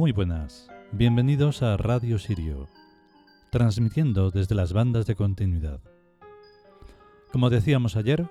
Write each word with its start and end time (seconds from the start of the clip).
Muy 0.00 0.12
buenas, 0.12 0.70
bienvenidos 0.92 1.62
a 1.62 1.76
Radio 1.76 2.18
Sirio, 2.18 2.70
transmitiendo 3.50 4.30
desde 4.30 4.54
las 4.54 4.72
bandas 4.72 5.04
de 5.04 5.14
continuidad. 5.14 5.82
Como 7.30 7.50
decíamos 7.50 7.96
ayer, 7.96 8.26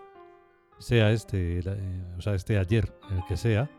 sea 0.79 1.11
este, 1.11 1.59
eh, 1.59 2.03
o 2.17 2.21
sea, 2.23 2.33
este 2.33 2.57
ayer, 2.57 2.91
el 3.11 3.23
que 3.27 3.37
sea, 3.37 3.69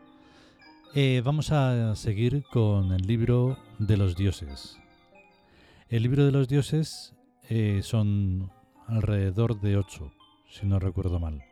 eh, 0.95 1.21
vamos 1.25 1.51
a 1.51 1.93
seguir 1.97 2.45
con 2.49 2.93
el 2.93 3.01
libro 3.01 3.57
de 3.77 3.97
los 3.97 4.15
dioses. 4.15 4.79
El 5.89 6.03
libro 6.03 6.23
de 6.23 6.31
los 6.31 6.47
dioses 6.47 7.13
eh, 7.49 7.81
son 7.83 8.53
alrededor 8.87 9.59
de 9.59 9.75
ocho, 9.75 10.13
si 10.49 10.65
no 10.65 10.79
recuerdo 10.79 11.19
mal. 11.19 11.43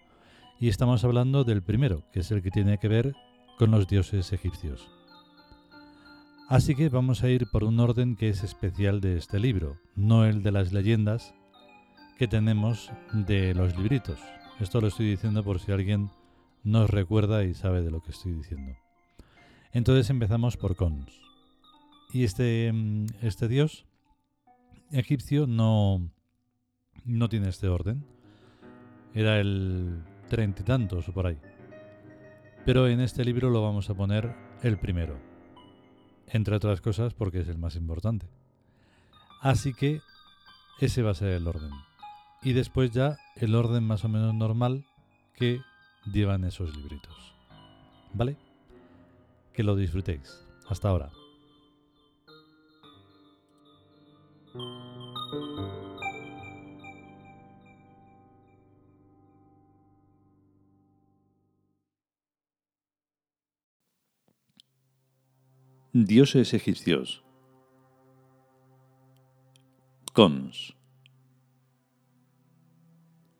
Y 0.58 0.70
estamos 0.70 1.04
hablando 1.04 1.44
del 1.44 1.62
primero, 1.64 2.06
que 2.14 2.22
es 2.22 2.32
el 2.32 2.42
que 2.42 2.50
tiene 2.50 2.78
que 2.78 2.88
ver 2.88 3.14
con 3.58 3.72
los 3.72 3.90
dioses 3.90 4.32
egipcios. 4.32 4.90
Así 6.50 6.74
que 6.74 6.90
vamos 6.90 7.24
a 7.24 7.30
ir 7.30 7.46
por 7.46 7.64
un 7.64 7.80
orden 7.80 8.16
que 8.16 8.30
es 8.30 8.44
especial 8.44 9.02
de 9.02 9.18
este 9.18 9.40
libro, 9.40 9.78
no 9.96 10.26
el 10.26 10.42
de 10.42 10.52
las 10.52 10.74
leyendas 10.74 11.36
que 12.18 12.28
tenemos 12.28 12.92
de 13.14 13.54
los 13.54 13.78
libritos. 13.78 14.20
Esto 14.60 14.82
lo 14.82 14.88
estoy 14.88 15.12
diciendo 15.12 15.44
por 15.44 15.60
si 15.60 15.72
alguien 15.72 16.10
nos 16.64 16.90
recuerda 16.90 17.44
y 17.44 17.54
sabe 17.54 17.84
de 17.84 17.92
lo 17.92 18.02
que 18.02 18.10
estoy 18.10 18.32
diciendo. 18.32 18.76
Entonces 19.74 20.10
empezamos 20.10 20.58
por 20.58 20.76
Cons. 20.76 21.22
Y 22.14 22.24
este, 22.24 22.72
mm, 22.74 23.06
este 23.22 23.48
dios 23.48 23.86
egipcio 24.92 25.46
no, 25.46 26.10
no 27.06 27.30
tiene 27.30 27.50
este 27.50 27.68
orden. 27.68 28.04
Era 29.14 29.40
el 29.40 30.02
treinta 30.30 30.64
y 30.64 30.66
tantos 30.66 31.08
o 31.10 31.14
por 31.14 31.28
ahí. 31.28 31.38
Pero 32.66 32.88
en 32.88 33.02
este 33.02 33.24
libro 33.24 33.52
lo 33.52 33.62
vamos 33.62 33.92
a 33.92 33.94
poner 33.94 34.34
el 34.64 34.80
primero 34.80 35.29
entre 36.32 36.56
otras 36.56 36.82
cosas 36.82 37.14
porque 37.14 37.40
es 37.40 37.48
el 37.48 37.58
más 37.58 37.76
importante. 37.76 38.28
Así 39.42 39.74
que 39.74 40.02
ese 40.80 41.02
va 41.02 41.12
a 41.12 41.16
ser 41.16 41.30
el 41.30 41.48
orden. 41.48 41.72
Y 42.42 42.54
después 42.54 42.92
ya 42.92 43.18
el 43.36 43.56
orden 43.56 43.84
más 43.84 44.06
o 44.06 44.10
menos 44.10 44.34
normal 44.34 44.86
que 45.36 45.62
llevan 46.12 46.44
esos 46.44 46.76
libritos. 46.76 47.34
¿Vale? 48.14 48.38
Que 49.54 49.64
lo 49.64 49.76
disfrutéis. 49.76 50.46
Hasta 50.68 50.90
ahora. 50.90 51.12
Dioses 65.92 66.54
egipcios. 66.54 67.24
Cons. 70.14 70.76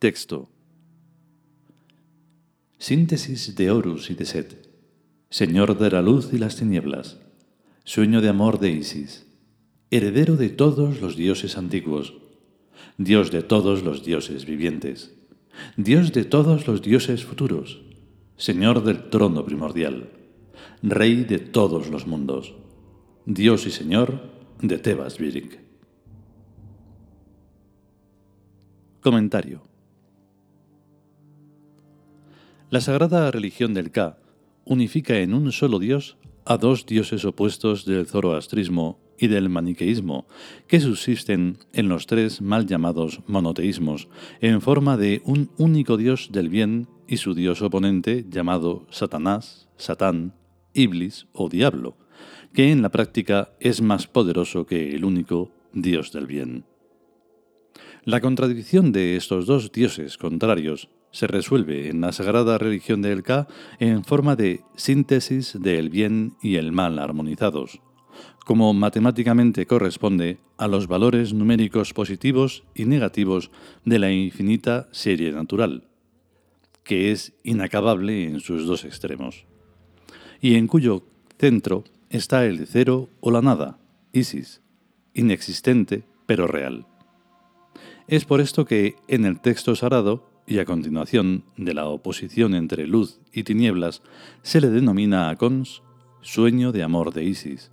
Texto. 0.00 0.50
Síntesis 2.76 3.54
de 3.54 3.70
Horus 3.70 4.10
y 4.10 4.14
de 4.14 4.24
Set, 4.24 4.68
señor 5.30 5.78
de 5.78 5.92
la 5.92 6.02
luz 6.02 6.32
y 6.32 6.38
las 6.38 6.56
tinieblas, 6.56 7.20
sueño 7.84 8.20
de 8.20 8.30
amor 8.30 8.58
de 8.58 8.72
Isis, 8.72 9.28
heredero 9.92 10.34
de 10.34 10.48
todos 10.48 11.00
los 11.00 11.14
dioses 11.14 11.56
antiguos, 11.56 12.14
dios 12.98 13.30
de 13.30 13.44
todos 13.44 13.84
los 13.84 14.04
dioses 14.04 14.44
vivientes, 14.44 15.14
dios 15.76 16.12
de 16.12 16.24
todos 16.24 16.66
los 16.66 16.82
dioses 16.82 17.24
futuros, 17.24 17.80
señor 18.36 18.82
del 18.82 19.08
trono 19.08 19.44
primordial 19.44 20.19
Rey 20.82 21.24
de 21.24 21.38
todos 21.38 21.88
los 21.88 22.06
mundos, 22.06 22.54
Dios 23.26 23.66
y 23.66 23.70
Señor 23.70 24.22
de 24.60 24.78
Tebas 24.78 25.18
Virik. 25.18 25.60
Comentario. 29.00 29.62
La 32.70 32.80
sagrada 32.80 33.30
religión 33.30 33.74
del 33.74 33.90
Ka 33.90 34.18
unifica 34.64 35.18
en 35.18 35.34
un 35.34 35.50
solo 35.52 35.78
Dios 35.78 36.18
a 36.44 36.56
dos 36.56 36.86
dioses 36.86 37.24
opuestos 37.24 37.84
del 37.84 38.06
zoroastrismo 38.06 39.00
y 39.18 39.28
del 39.28 39.48
maniqueísmo, 39.48 40.26
que 40.66 40.80
subsisten 40.80 41.58
en 41.72 41.88
los 41.88 42.06
tres 42.06 42.40
mal 42.40 42.66
llamados 42.66 43.20
monoteísmos, 43.26 44.08
en 44.40 44.60
forma 44.60 44.96
de 44.96 45.20
un 45.24 45.50
único 45.58 45.96
Dios 45.96 46.30
del 46.32 46.48
bien 46.48 46.88
y 47.06 47.18
su 47.18 47.34
Dios 47.34 47.60
oponente 47.60 48.24
llamado 48.28 48.86
Satanás, 48.90 49.68
Satán, 49.76 50.34
Iblis 50.74 51.26
o 51.32 51.48
diablo, 51.48 51.96
que 52.52 52.70
en 52.70 52.82
la 52.82 52.90
práctica 52.90 53.52
es 53.60 53.80
más 53.80 54.06
poderoso 54.06 54.66
que 54.66 54.94
el 54.94 55.04
único 55.04 55.52
Dios 55.72 56.12
del 56.12 56.26
bien. 56.26 56.64
La 58.04 58.20
contradicción 58.20 58.92
de 58.92 59.16
estos 59.16 59.46
dos 59.46 59.72
dioses 59.72 60.16
contrarios 60.16 60.88
se 61.12 61.26
resuelve 61.26 61.88
en 61.88 62.00
la 62.00 62.12
sagrada 62.12 62.56
religión 62.56 63.02
del 63.02 63.22
Ka 63.22 63.46
en 63.78 64.04
forma 64.04 64.36
de 64.36 64.62
síntesis 64.76 65.58
del 65.60 65.90
bien 65.90 66.34
y 66.42 66.56
el 66.56 66.72
mal 66.72 66.98
armonizados, 66.98 67.80
como 68.46 68.72
matemáticamente 68.72 69.66
corresponde 69.66 70.38
a 70.56 70.66
los 70.66 70.86
valores 70.86 71.34
numéricos 71.34 71.92
positivos 71.92 72.64
y 72.74 72.84
negativos 72.84 73.50
de 73.84 73.98
la 73.98 74.12
infinita 74.12 74.88
serie 74.92 75.32
natural, 75.32 75.88
que 76.84 77.12
es 77.12 77.34
inacabable 77.44 78.24
en 78.24 78.40
sus 78.40 78.66
dos 78.66 78.84
extremos 78.84 79.49
y 80.40 80.54
en 80.54 80.66
cuyo 80.66 81.02
centro 81.38 81.84
está 82.08 82.44
el 82.44 82.66
cero 82.66 83.08
o 83.20 83.30
la 83.30 83.42
nada, 83.42 83.78
Isis, 84.12 84.60
inexistente 85.14 86.04
pero 86.26 86.46
real. 86.46 86.86
Es 88.08 88.24
por 88.24 88.40
esto 88.40 88.64
que 88.64 88.96
en 89.08 89.24
el 89.24 89.40
texto 89.40 89.76
sagrado 89.76 90.28
y 90.46 90.58
a 90.58 90.64
continuación 90.64 91.44
de 91.56 91.74
la 91.74 91.86
oposición 91.86 92.54
entre 92.54 92.86
luz 92.86 93.20
y 93.32 93.44
tinieblas 93.44 94.02
se 94.42 94.60
le 94.60 94.68
denomina 94.68 95.30
a 95.30 95.36
Cons 95.36 95.82
sueño 96.20 96.72
de 96.72 96.82
amor 96.82 97.14
de 97.14 97.24
Isis, 97.24 97.70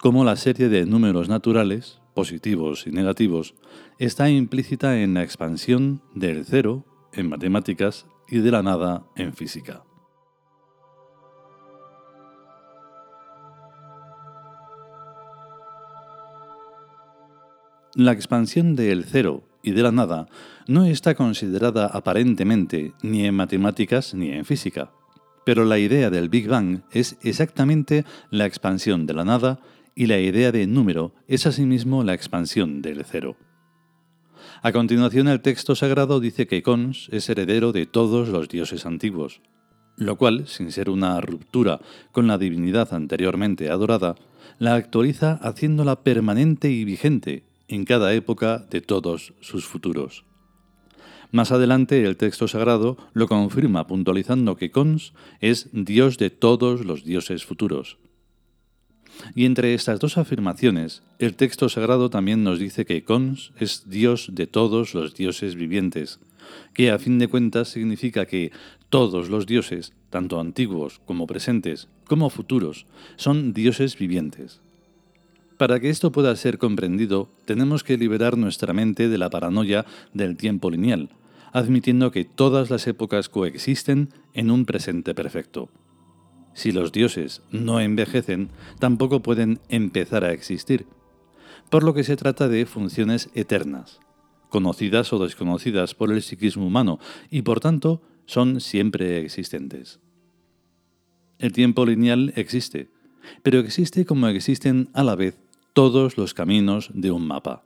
como 0.00 0.24
la 0.24 0.36
serie 0.36 0.68
de 0.68 0.86
números 0.86 1.28
naturales, 1.28 2.00
positivos 2.14 2.86
y 2.86 2.90
negativos, 2.90 3.54
está 3.98 4.30
implícita 4.30 5.00
en 5.00 5.14
la 5.14 5.22
expansión 5.22 6.02
del 6.14 6.44
cero 6.44 6.84
en 7.12 7.28
matemáticas 7.28 8.06
y 8.28 8.38
de 8.38 8.50
la 8.50 8.62
nada 8.62 9.04
en 9.16 9.32
física. 9.32 9.84
La 17.94 18.12
expansión 18.12 18.74
del 18.74 19.04
cero 19.04 19.42
y 19.62 19.72
de 19.72 19.82
la 19.82 19.92
nada 19.92 20.26
no 20.66 20.86
está 20.86 21.14
considerada 21.14 21.86
aparentemente 21.86 22.94
ni 23.02 23.26
en 23.26 23.34
matemáticas 23.34 24.14
ni 24.14 24.30
en 24.30 24.46
física, 24.46 24.92
pero 25.44 25.66
la 25.66 25.78
idea 25.78 26.08
del 26.08 26.30
Big 26.30 26.48
Bang 26.48 26.80
es 26.90 27.18
exactamente 27.20 28.06
la 28.30 28.46
expansión 28.46 29.04
de 29.04 29.12
la 29.12 29.24
nada 29.24 29.60
y 29.94 30.06
la 30.06 30.18
idea 30.18 30.52
de 30.52 30.66
número 30.66 31.12
es 31.28 31.46
asimismo 31.46 32.02
la 32.02 32.14
expansión 32.14 32.80
del 32.80 33.04
cero. 33.04 33.36
A 34.62 34.72
continuación 34.72 35.28
el 35.28 35.42
texto 35.42 35.74
sagrado 35.74 36.18
dice 36.18 36.46
que 36.46 36.62
Cons 36.62 37.10
es 37.12 37.28
heredero 37.28 37.72
de 37.72 37.84
todos 37.84 38.30
los 38.30 38.48
dioses 38.48 38.86
antiguos, 38.86 39.42
lo 39.98 40.16
cual, 40.16 40.48
sin 40.48 40.72
ser 40.72 40.88
una 40.88 41.20
ruptura 41.20 41.80
con 42.10 42.26
la 42.26 42.38
divinidad 42.38 42.94
anteriormente 42.94 43.68
adorada, 43.68 44.14
la 44.58 44.76
actualiza 44.76 45.34
haciéndola 45.42 46.02
permanente 46.02 46.70
y 46.70 46.86
vigente 46.86 47.51
en 47.72 47.86
cada 47.86 48.12
época 48.12 48.66
de 48.70 48.82
todos 48.82 49.32
sus 49.40 49.64
futuros. 49.64 50.24
Más 51.30 51.52
adelante 51.52 52.04
el 52.04 52.18
texto 52.18 52.46
sagrado 52.46 52.98
lo 53.14 53.26
confirma 53.26 53.86
puntualizando 53.86 54.56
que 54.56 54.70
Cons 54.70 55.14
es 55.40 55.70
Dios 55.72 56.18
de 56.18 56.28
todos 56.28 56.84
los 56.84 57.04
dioses 57.04 57.46
futuros. 57.46 57.96
Y 59.34 59.46
entre 59.46 59.72
estas 59.72 60.00
dos 60.00 60.18
afirmaciones, 60.18 61.02
el 61.18 61.34
texto 61.34 61.70
sagrado 61.70 62.10
también 62.10 62.44
nos 62.44 62.58
dice 62.58 62.84
que 62.84 63.04
Cons 63.04 63.52
es 63.58 63.88
Dios 63.88 64.28
de 64.32 64.46
todos 64.46 64.92
los 64.92 65.14
dioses 65.14 65.54
vivientes, 65.54 66.20
que 66.74 66.90
a 66.90 66.98
fin 66.98 67.18
de 67.18 67.28
cuentas 67.28 67.68
significa 67.68 68.26
que 68.26 68.52
todos 68.90 69.30
los 69.30 69.46
dioses, 69.46 69.94
tanto 70.10 70.38
antiguos 70.38 71.00
como 71.06 71.26
presentes, 71.26 71.88
como 72.04 72.28
futuros, 72.28 72.84
son 73.16 73.54
dioses 73.54 73.96
vivientes. 73.96 74.60
Para 75.62 75.78
que 75.78 75.90
esto 75.90 76.10
pueda 76.10 76.34
ser 76.34 76.58
comprendido, 76.58 77.30
tenemos 77.44 77.84
que 77.84 77.96
liberar 77.96 78.36
nuestra 78.36 78.72
mente 78.72 79.08
de 79.08 79.16
la 79.16 79.30
paranoia 79.30 79.86
del 80.12 80.36
tiempo 80.36 80.72
lineal, 80.72 81.10
admitiendo 81.52 82.10
que 82.10 82.24
todas 82.24 82.68
las 82.68 82.88
épocas 82.88 83.28
coexisten 83.28 84.08
en 84.34 84.50
un 84.50 84.64
presente 84.64 85.14
perfecto. 85.14 85.68
Si 86.52 86.72
los 86.72 86.90
dioses 86.90 87.42
no 87.52 87.78
envejecen, 87.78 88.48
tampoco 88.80 89.22
pueden 89.22 89.60
empezar 89.68 90.24
a 90.24 90.32
existir, 90.32 90.84
por 91.70 91.84
lo 91.84 91.94
que 91.94 92.02
se 92.02 92.16
trata 92.16 92.48
de 92.48 92.66
funciones 92.66 93.30
eternas, 93.36 94.00
conocidas 94.48 95.12
o 95.12 95.20
desconocidas 95.20 95.94
por 95.94 96.10
el 96.10 96.22
psiquismo 96.22 96.66
humano, 96.66 96.98
y 97.30 97.42
por 97.42 97.60
tanto 97.60 98.02
son 98.26 98.60
siempre 98.60 99.20
existentes. 99.20 100.00
El 101.38 101.52
tiempo 101.52 101.86
lineal 101.86 102.32
existe, 102.34 102.90
pero 103.44 103.60
existe 103.60 104.04
como 104.04 104.26
existen 104.26 104.88
a 104.92 105.04
la 105.04 105.14
vez 105.14 105.38
todos 105.72 106.16
los 106.16 106.34
caminos 106.34 106.90
de 106.92 107.10
un 107.10 107.26
mapa. 107.26 107.64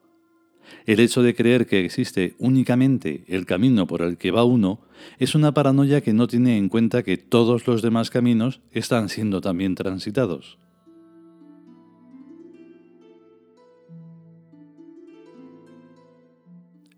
El 0.85 1.01
hecho 1.01 1.23
de 1.23 1.35
creer 1.35 1.67
que 1.67 1.85
existe 1.85 2.35
únicamente 2.39 3.25
el 3.29 3.47
camino 3.47 3.87
por 3.87 4.03
el 4.03 4.17
que 4.17 4.31
va 4.31 4.45
uno 4.45 4.81
es 5.19 5.35
una 5.35 5.55
paranoia 5.55 6.01
que 6.01 6.13
no 6.13 6.27
tiene 6.27 6.57
en 6.57 6.69
cuenta 6.69 7.03
que 7.03 7.17
todos 7.17 7.67
los 7.67 7.83
demás 7.83 8.11
caminos 8.11 8.61
están 8.73 9.09
siendo 9.09 9.41
también 9.41 9.75
transitados. 9.75 10.59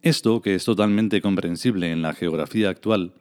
Esto, 0.01 0.41
que 0.41 0.55
es 0.55 0.65
totalmente 0.65 1.21
comprensible 1.21 1.91
en 1.91 2.03
la 2.03 2.15
geografía 2.15 2.71
actual, 2.71 3.15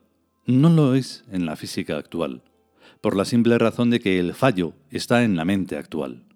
no 0.46 0.70
lo 0.70 0.96
es 0.96 1.26
en 1.32 1.46
la 1.46 1.56
física 1.56 1.98
actual, 1.98 2.44
por 3.02 3.18
la 3.18 3.26
simple 3.26 3.58
razón 3.58 3.90
de 3.90 4.00
que 4.00 4.20
el 4.20 4.34
fallo 4.34 4.74
está 4.92 5.24
en 5.24 5.36
la 5.36 5.44
mente 5.44 5.76
actual. 5.76 6.27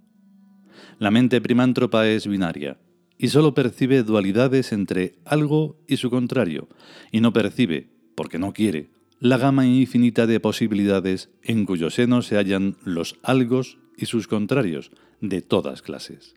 La 0.99 1.11
mente 1.11 1.41
primántropa 1.41 2.07
es 2.07 2.27
binaria, 2.27 2.77
y 3.17 3.27
solo 3.27 3.53
percibe 3.53 4.03
dualidades 4.03 4.71
entre 4.71 5.15
algo 5.25 5.79
y 5.87 5.97
su 5.97 6.09
contrario, 6.09 6.67
y 7.11 7.21
no 7.21 7.33
percibe, 7.33 7.89
porque 8.15 8.39
no 8.39 8.53
quiere, 8.53 8.89
la 9.19 9.37
gama 9.37 9.67
infinita 9.67 10.25
de 10.25 10.39
posibilidades 10.39 11.29
en 11.43 11.65
cuyo 11.65 11.91
seno 11.91 12.23
se 12.23 12.37
hallan 12.37 12.77
los 12.83 13.19
algos 13.21 13.77
y 13.95 14.07
sus 14.07 14.27
contrarios 14.27 14.91
de 15.19 15.43
todas 15.43 15.83
clases. 15.83 16.33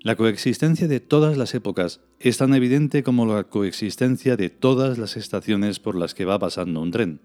La 0.00 0.16
coexistencia 0.16 0.88
de 0.88 1.00
todas 1.00 1.36
las 1.36 1.54
épocas 1.54 2.00
es 2.20 2.38
tan 2.38 2.54
evidente 2.54 3.02
como 3.02 3.26
la 3.26 3.44
coexistencia 3.44 4.36
de 4.36 4.50
todas 4.50 4.98
las 4.98 5.16
estaciones 5.16 5.80
por 5.80 5.96
las 5.96 6.14
que 6.14 6.24
va 6.24 6.38
pasando 6.38 6.80
un 6.80 6.92
tren. 6.92 7.20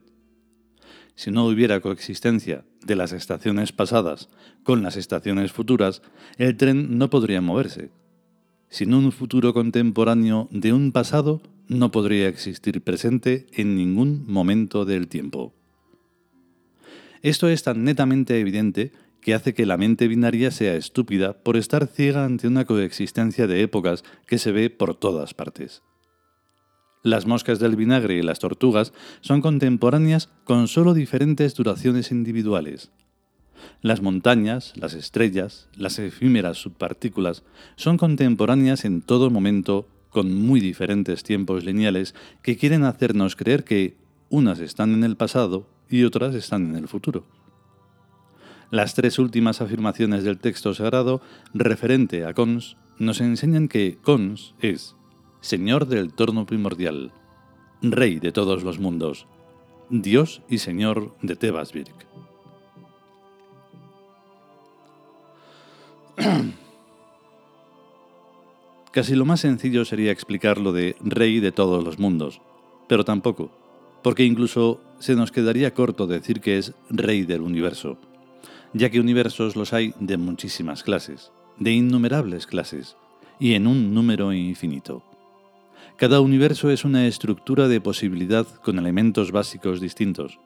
Si 1.21 1.29
no 1.29 1.45
hubiera 1.45 1.81
coexistencia 1.81 2.65
de 2.83 2.95
las 2.95 3.11
estaciones 3.11 3.71
pasadas 3.71 4.27
con 4.63 4.81
las 4.81 4.97
estaciones 4.97 5.51
futuras, 5.51 6.01
el 6.39 6.57
tren 6.57 6.97
no 6.97 7.11
podría 7.11 7.41
moverse, 7.41 7.91
sin 8.69 8.95
un 8.95 9.11
futuro 9.11 9.53
contemporáneo 9.53 10.47
de 10.49 10.73
un 10.73 10.91
pasado, 10.91 11.43
no 11.67 11.91
podría 11.91 12.27
existir 12.27 12.81
presente 12.81 13.45
en 13.53 13.75
ningún 13.75 14.25
momento 14.25 14.83
del 14.83 15.07
tiempo. 15.07 15.53
Esto 17.21 17.49
es 17.49 17.61
tan 17.61 17.83
netamente 17.83 18.39
evidente 18.39 18.91
que 19.21 19.35
hace 19.35 19.53
que 19.53 19.67
la 19.67 19.77
mente 19.77 20.07
binaria 20.07 20.49
sea 20.49 20.73
estúpida 20.73 21.33
por 21.43 21.55
estar 21.55 21.85
ciega 21.85 22.25
ante 22.25 22.47
una 22.47 22.65
coexistencia 22.65 23.45
de 23.45 23.61
épocas 23.61 24.03
que 24.25 24.39
se 24.39 24.51
ve 24.51 24.71
por 24.71 24.95
todas 24.95 25.35
partes. 25.35 25.83
Las 27.03 27.25
moscas 27.25 27.59
del 27.59 27.75
vinagre 27.75 28.17
y 28.17 28.21
las 28.21 28.39
tortugas 28.39 28.93
son 29.21 29.41
contemporáneas 29.41 30.29
con 30.43 30.67
solo 30.67 30.93
diferentes 30.93 31.55
duraciones 31.55 32.11
individuales, 32.11 32.91
las 33.81 34.01
montañas, 34.01 34.73
las 34.75 34.93
estrellas, 34.93 35.67
las 35.75 35.99
efímeras 35.99 36.57
subpartículas 36.57 37.43
son 37.75 37.97
contemporáneas 37.97 38.85
en 38.85 39.01
todo 39.01 39.29
momento 39.29 39.87
con 40.09 40.33
muy 40.35 40.59
diferentes 40.59 41.23
tiempos 41.23 41.63
lineales 41.63 42.13
que 42.43 42.57
quieren 42.57 42.83
hacernos 42.83 43.35
creer 43.35 43.63
que 43.63 43.97
unas 44.29 44.59
están 44.59 44.93
en 44.93 45.03
el 45.03 45.15
pasado 45.15 45.67
y 45.89 46.03
otras 46.03 46.35
están 46.35 46.69
en 46.69 46.75
el 46.75 46.87
futuro. 46.87 47.25
Las 48.69 48.93
tres 48.93 49.19
últimas 49.19 49.61
afirmaciones 49.61 50.23
del 50.23 50.37
texto 50.37 50.73
sagrado 50.73 51.21
referente 51.53 52.25
a 52.25 52.33
Cons 52.33 52.77
nos 52.99 53.19
enseñan 53.19 53.67
que 53.67 53.97
Cons 54.01 54.53
es 54.61 54.95
Señor 55.41 55.87
del 55.87 56.13
torno 56.13 56.45
primordial, 56.45 57.11
Rey 57.81 58.19
de 58.19 58.31
todos 58.31 58.63
los 58.63 58.77
mundos, 58.77 59.25
Dios 59.89 60.43
y 60.47 60.59
Señor 60.59 61.15
de 61.23 61.35
Tebasvirk. 61.35 62.05
Casi 68.91 69.15
lo 69.15 69.25
más 69.25 69.39
sencillo 69.39 69.83
sería 69.83 70.11
explicar 70.11 70.59
lo 70.59 70.73
de 70.73 70.95
rey 70.99 71.39
de 71.39 71.51
todos 71.51 71.83
los 71.83 71.97
mundos, 71.97 72.39
pero 72.87 73.03
tampoco, 73.03 73.49
porque 74.03 74.25
incluso 74.25 74.79
se 74.99 75.15
nos 75.15 75.31
quedaría 75.31 75.73
corto 75.73 76.05
decir 76.05 76.39
que 76.41 76.59
es 76.59 76.73
rey 76.91 77.23
del 77.23 77.41
universo, 77.41 77.97
ya 78.73 78.91
que 78.91 78.99
universos 78.99 79.55
los 79.55 79.73
hay 79.73 79.95
de 79.99 80.17
muchísimas 80.17 80.83
clases, 80.83 81.31
de 81.57 81.71
innumerables 81.71 82.45
clases, 82.45 82.95
y 83.39 83.55
en 83.55 83.65
un 83.65 83.95
número 83.95 84.33
infinito. 84.33 85.01
Cada 86.01 86.19
universo 86.19 86.71
es 86.71 86.83
una 86.83 87.05
estructura 87.05 87.67
de 87.67 87.79
posibilidad 87.79 88.47
con 88.47 88.79
elementos 88.79 89.31
básicos 89.31 89.79
distintos, 89.79 90.39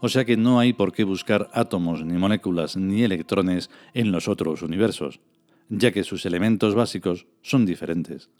o 0.00 0.08
sea 0.08 0.24
que 0.24 0.38
no 0.38 0.58
hay 0.58 0.72
por 0.72 0.94
qué 0.94 1.04
buscar 1.04 1.50
átomos, 1.52 2.02
ni 2.02 2.14
moléculas, 2.14 2.78
ni 2.78 3.02
electrones 3.02 3.68
en 3.92 4.10
los 4.10 4.26
otros 4.26 4.62
universos, 4.62 5.20
ya 5.68 5.92
que 5.92 6.02
sus 6.02 6.24
elementos 6.24 6.74
básicos 6.74 7.26
son 7.42 7.66
diferentes. 7.66 8.30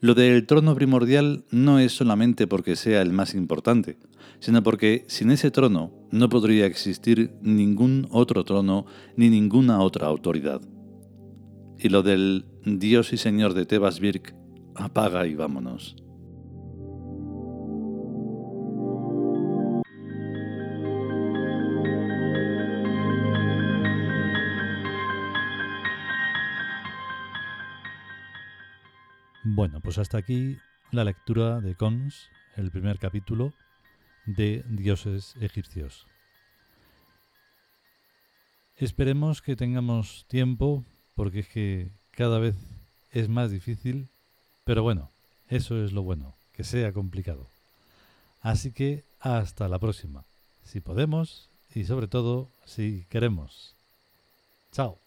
Lo 0.00 0.14
del 0.14 0.46
trono 0.46 0.74
primordial 0.74 1.44
no 1.52 1.78
es 1.78 1.92
solamente 1.92 2.48
porque 2.48 2.74
sea 2.74 3.00
el 3.00 3.12
más 3.12 3.32
importante, 3.32 3.98
sino 4.40 4.64
porque 4.64 5.04
sin 5.06 5.30
ese 5.30 5.52
trono 5.52 5.92
no 6.10 6.28
podría 6.28 6.66
existir 6.66 7.36
ningún 7.40 8.08
otro 8.10 8.42
trono 8.42 8.84
ni 9.14 9.30
ninguna 9.30 9.78
otra 9.78 10.08
autoridad. 10.08 10.60
Y 11.78 11.88
lo 11.88 12.02
del 12.02 12.46
Dios 12.64 13.12
y 13.12 13.16
Señor 13.16 13.54
de 13.54 13.64
Tebas 13.64 14.00
Birk, 14.00 14.41
apaga 14.76 15.26
y 15.26 15.34
vámonos. 15.34 15.96
Bueno, 29.44 29.80
pues 29.80 29.98
hasta 29.98 30.18
aquí 30.18 30.56
la 30.92 31.04
lectura 31.04 31.60
de 31.60 31.74
Cons, 31.74 32.30
el 32.56 32.70
primer 32.70 32.98
capítulo 32.98 33.52
de 34.24 34.64
Dioses 34.68 35.34
egipcios. 35.40 36.06
Esperemos 38.76 39.42
que 39.42 39.56
tengamos 39.56 40.26
tiempo, 40.28 40.84
porque 41.14 41.40
es 41.40 41.48
que 41.48 41.90
cada 42.12 42.38
vez 42.38 42.56
es 43.10 43.28
más 43.28 43.50
difícil, 43.50 44.11
pero 44.64 44.82
bueno, 44.82 45.10
eso 45.48 45.82
es 45.84 45.92
lo 45.92 46.02
bueno, 46.02 46.34
que 46.52 46.64
sea 46.64 46.92
complicado. 46.92 47.46
Así 48.40 48.72
que 48.72 49.04
hasta 49.20 49.68
la 49.68 49.78
próxima, 49.78 50.24
si 50.64 50.80
podemos 50.80 51.48
y 51.74 51.84
sobre 51.84 52.08
todo 52.08 52.48
si 52.64 53.06
queremos. 53.08 53.74
Chao. 54.72 54.98